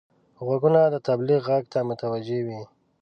[0.45, 2.61] غوږونه د تبلیغ غږ ته متوجه وي